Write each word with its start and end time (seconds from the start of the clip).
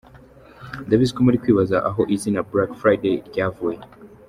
Ndabizi 0.87 1.13
ko 1.15 1.21
muri 1.25 1.41
kwibaza 1.43 1.75
aho 1.89 2.01
izina 2.15 2.45
Black 2.51 2.71
Friday 2.81 3.15
ryavuye. 3.27 3.79